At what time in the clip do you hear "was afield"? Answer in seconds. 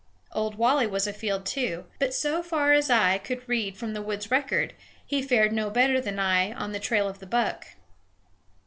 0.87-1.45